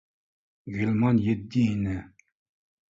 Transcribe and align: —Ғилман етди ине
—Ғилман 0.77 1.21
етди 1.29 1.67
ине 1.77 1.97